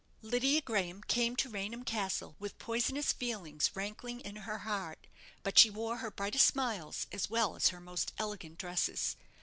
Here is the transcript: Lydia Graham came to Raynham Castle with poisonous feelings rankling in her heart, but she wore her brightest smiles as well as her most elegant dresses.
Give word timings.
Lydia 0.23 0.61
Graham 0.61 1.03
came 1.03 1.35
to 1.35 1.47
Raynham 1.49 1.83
Castle 1.83 2.35
with 2.39 2.57
poisonous 2.57 3.13
feelings 3.13 3.69
rankling 3.75 4.19
in 4.21 4.35
her 4.37 4.57
heart, 4.57 5.05
but 5.43 5.59
she 5.59 5.69
wore 5.69 5.97
her 5.97 6.09
brightest 6.09 6.47
smiles 6.47 7.05
as 7.11 7.29
well 7.29 7.55
as 7.55 7.67
her 7.69 7.79
most 7.79 8.11
elegant 8.17 8.57
dresses. 8.57 9.15